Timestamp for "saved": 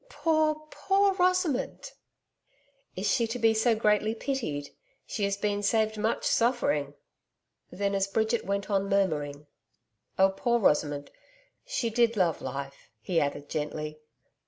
5.61-5.95